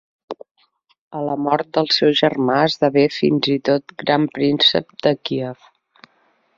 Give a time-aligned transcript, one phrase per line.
[1.19, 5.71] A la mort del seu germà esdevé fins i tot Gran príncep de Kíev.